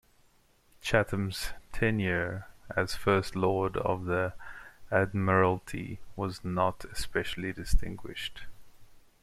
Chatham's 0.81 1.49
tenure 1.71 2.47
as 2.75 2.95
First 2.95 3.35
Lord 3.35 3.77
of 3.77 4.05
the 4.05 4.33
Admiralty 4.89 5.99
was 6.15 6.43
not 6.43 6.85
especially 6.85 7.53
distinguished. 7.53 8.45